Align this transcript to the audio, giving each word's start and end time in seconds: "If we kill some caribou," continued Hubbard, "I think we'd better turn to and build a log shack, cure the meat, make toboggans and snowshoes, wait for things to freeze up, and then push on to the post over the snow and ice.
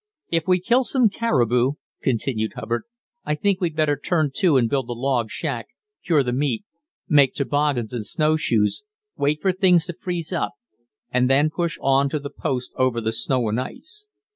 "If 0.31 0.47
we 0.47 0.59
kill 0.59 0.83
some 0.83 1.09
caribou," 1.09 1.73
continued 2.01 2.53
Hubbard, 2.55 2.85
"I 3.23 3.35
think 3.35 3.61
we'd 3.61 3.75
better 3.75 3.95
turn 3.95 4.31
to 4.37 4.57
and 4.57 4.67
build 4.67 4.89
a 4.89 4.93
log 4.93 5.29
shack, 5.29 5.67
cure 6.03 6.23
the 6.23 6.33
meat, 6.33 6.65
make 7.07 7.35
toboggans 7.35 7.93
and 7.93 8.03
snowshoes, 8.03 8.81
wait 9.15 9.43
for 9.43 9.51
things 9.51 9.85
to 9.85 9.93
freeze 9.93 10.33
up, 10.33 10.53
and 11.11 11.29
then 11.29 11.51
push 11.51 11.77
on 11.83 12.09
to 12.09 12.17
the 12.19 12.31
post 12.31 12.71
over 12.77 12.99
the 12.99 13.11
snow 13.13 13.47
and 13.47 13.59
ice. 13.61 14.09